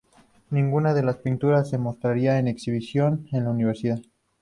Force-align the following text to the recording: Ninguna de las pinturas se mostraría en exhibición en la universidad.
Ninguna 0.49 0.95
de 0.95 1.03
las 1.03 1.17
pinturas 1.17 1.69
se 1.69 1.77
mostraría 1.77 2.39
en 2.39 2.47
exhibición 2.47 3.27
en 3.31 3.43
la 3.43 3.51
universidad. 3.51 3.99